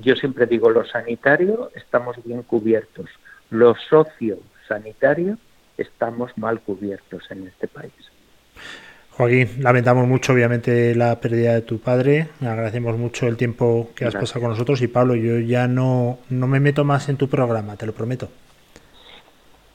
[0.00, 3.10] yo siempre digo, lo sanitario estamos bien cubiertos,
[3.50, 5.36] lo socio-sanitario
[5.76, 8.11] estamos mal cubiertos en este país.
[9.16, 14.14] Joaquín, lamentamos mucho obviamente la pérdida de tu padre, agradecemos mucho el tiempo que has
[14.14, 14.80] pasado con nosotros.
[14.80, 18.28] Y Pablo, yo ya no, no me meto más en tu programa, te lo prometo.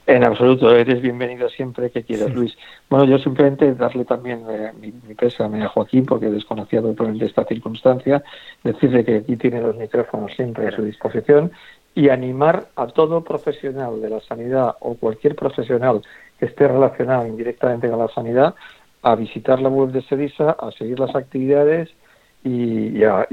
[0.07, 2.57] En absoluto, eres bienvenido siempre que quieras, Luis.
[2.89, 7.43] Bueno, yo simplemente darle también eh, mi, mi, pésame a Joaquín, porque desconocía totalmente esta
[7.43, 8.23] circunstancia,
[8.63, 11.51] decirle que aquí tiene los micrófonos siempre a su disposición.
[11.93, 16.01] Y animar a todo profesional de la sanidad o cualquier profesional
[16.39, 18.55] que esté relacionado indirectamente con la sanidad
[19.01, 21.89] a visitar la web de SEDISA, a seguir las actividades
[22.43, 23.27] y, a,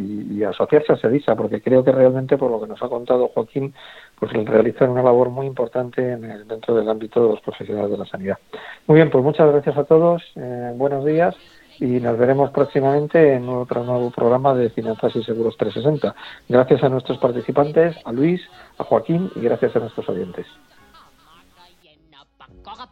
[0.49, 3.75] asociarse a SEDISA, porque creo que realmente, por lo que nos ha contado Joaquín,
[4.19, 7.99] pues realizan una labor muy importante en el, dentro del ámbito de los profesionales de
[7.99, 8.39] la sanidad.
[8.87, 11.35] Muy bien, pues muchas gracias a todos, eh, buenos días
[11.81, 16.15] y nos veremos próximamente en otro nuevo programa de Finanzas y Seguros 360.
[16.49, 18.41] Gracias a nuestros participantes, a Luis,
[18.79, 20.47] a Joaquín y gracias a nuestros oyentes.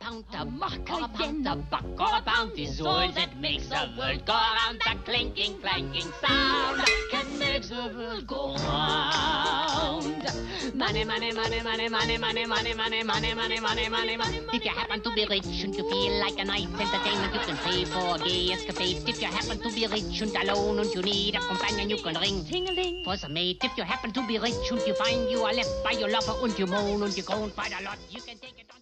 [0.03, 2.81] Buck or a pound, a buck or a pound, a buck or a pound is
[2.81, 4.81] all that makes the world go round.
[4.85, 10.27] That clinking, clanking sound can make the world go round.
[10.75, 14.41] Money, money, money, money, money, money, money, money, money, money, money, money, money.
[14.53, 17.57] If you happen to be rich and you feel like a nice entertainment, you can
[17.59, 19.05] pay for gay escapades.
[19.07, 22.15] If you happen to be rich and alone and you need a companion, you can
[22.15, 23.59] ring ting-a-ling for some mate.
[23.63, 26.35] If you happen to be rich and you find you are left by your lover
[26.43, 28.82] and you moan and you groan quite a lot, you can take it on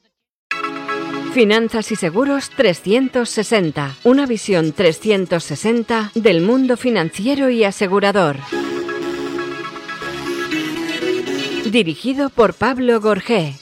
[1.32, 3.94] Finanzas y Seguros 360.
[4.02, 8.36] Una visión 360 del mundo financiero y asegurador.
[11.66, 13.54] Dirigido por Pablo Gorgé.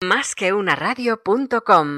[0.00, 0.52] Más que